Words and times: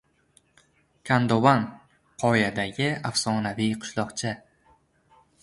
Kandovan– 1.09 1.61
qoyadagi 2.23 2.89
afsonaviy 3.11 3.77
qishloqcha 3.85 4.35